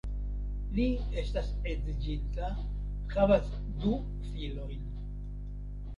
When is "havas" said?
3.17-3.53